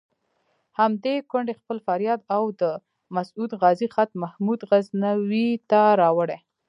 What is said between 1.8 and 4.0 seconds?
فریاد او د مسعود غازي